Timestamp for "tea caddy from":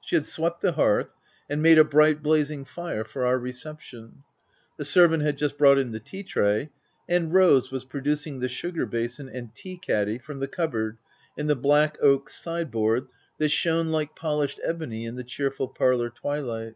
9.54-10.38